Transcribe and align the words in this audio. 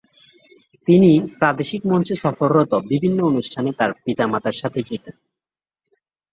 তিনি 0.87 1.09
প্রাদেশিক 1.39 1.81
মঞ্চে 1.85 2.15
সফররত 2.15 2.73
বিভিন্ন 2.89 3.19
অনুষ্ঠানে 3.23 3.69
তার 3.73 3.91
পিতামাতার 4.03 4.55
সাথে 4.61 4.79
যেতেন। 4.83 5.15